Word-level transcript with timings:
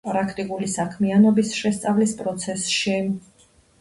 პრაქტიკული 0.09 0.69
საქმიანობის 0.75 1.51
შესწავლის 1.59 2.15
პროცესში. 2.23 2.97